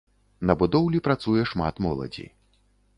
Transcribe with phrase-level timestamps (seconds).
[0.49, 2.29] На будоўлі працуе шмат моладзі.